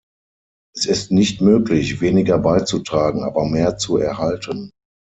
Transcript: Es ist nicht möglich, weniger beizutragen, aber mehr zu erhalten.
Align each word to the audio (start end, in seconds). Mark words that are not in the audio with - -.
Es 0.75 0.87
ist 0.87 1.11
nicht 1.11 1.41
möglich, 1.41 2.01
weniger 2.01 2.39
beizutragen, 2.39 3.21
aber 3.23 3.45
mehr 3.45 3.77
zu 3.77 3.97
erhalten. 3.97 4.71